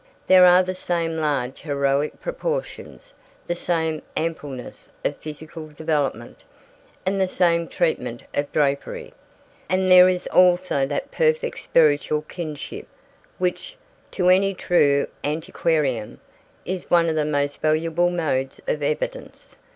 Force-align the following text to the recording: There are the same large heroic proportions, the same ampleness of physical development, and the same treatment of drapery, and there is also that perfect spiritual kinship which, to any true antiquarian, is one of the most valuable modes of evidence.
There 0.25 0.47
are 0.47 0.63
the 0.63 0.73
same 0.73 1.17
large 1.17 1.59
heroic 1.61 2.19
proportions, 2.19 3.13
the 3.45 3.53
same 3.53 4.01
ampleness 4.17 4.89
of 5.05 5.15
physical 5.17 5.67
development, 5.67 6.43
and 7.05 7.21
the 7.21 7.27
same 7.27 7.67
treatment 7.67 8.23
of 8.33 8.51
drapery, 8.51 9.13
and 9.69 9.91
there 9.91 10.09
is 10.09 10.25
also 10.33 10.87
that 10.87 11.11
perfect 11.11 11.59
spiritual 11.59 12.23
kinship 12.23 12.87
which, 13.37 13.77
to 14.09 14.29
any 14.29 14.55
true 14.55 15.05
antiquarian, 15.23 16.19
is 16.65 16.89
one 16.89 17.07
of 17.07 17.15
the 17.15 17.23
most 17.23 17.61
valuable 17.61 18.09
modes 18.09 18.59
of 18.67 18.81
evidence. 18.81 19.55